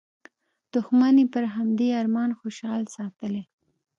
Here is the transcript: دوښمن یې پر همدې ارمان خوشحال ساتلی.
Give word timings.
دوښمن 0.71 1.15
یې 1.21 1.25
پر 1.33 1.43
همدې 1.55 1.87
ارمان 2.01 2.29
خوشحال 2.39 2.81
ساتلی. 2.95 3.43